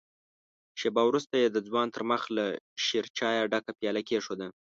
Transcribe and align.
شېبه 0.79 1.01
وروسته 1.09 1.33
يې 1.41 1.47
د 1.51 1.57
ځوان 1.67 1.87
تر 1.95 2.03
مخ 2.11 2.21
له 2.37 2.45
شيرچايه 2.85 3.43
ډکه 3.51 3.71
پياله 3.79 4.01
کېښوده. 4.09 4.47